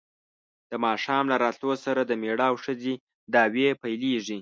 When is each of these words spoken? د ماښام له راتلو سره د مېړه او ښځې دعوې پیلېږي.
د 0.69 0.71
ماښام 0.85 1.25
له 1.31 1.35
راتلو 1.43 1.73
سره 1.85 2.01
د 2.05 2.11
مېړه 2.21 2.45
او 2.51 2.55
ښځې 2.63 2.93
دعوې 3.33 3.67
پیلېږي. 3.81 4.37